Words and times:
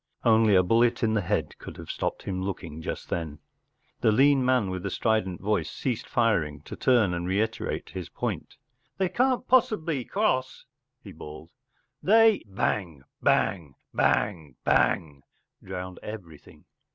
Only 0.25 0.55
a 0.55 0.63
bullet 0.63 1.03
in 1.03 1.13
the 1.13 1.21
head 1.21 1.55
could 1.59 1.77
have 1.77 1.91
stopped 1.91 2.23
him 2.23 2.41
looking 2.41 2.81
just 2.81 3.09
then. 3.09 3.37
The 3.99 4.11
lean 4.11 4.43
man 4.43 4.71
with 4.71 4.81
the 4.81 4.89
strident 4.89 5.41
voice 5.41 5.69
ceased 5.71 6.09
firing 6.09 6.61
to 6.61 6.75
turn 6.75 7.13
and 7.13 7.27
reiterate 7.27 7.89
his 7.91 8.09
point 8.09 8.49
t4 8.49 8.97
They 8.97 9.09
can't 9.09 9.47
possibly 9.47 10.03
cross, 10.05 10.65
4 11.03 11.03
he 11.03 11.11
bawled 11.11 11.51
They” 12.01 12.43
“Bang! 12.47 13.03
Bang 13.21 13.75
1 13.91 13.91
Bang, 13.93 14.55
bang! 14.65 15.21
”—drowned 15.63 15.99
everything. 16.01 16.65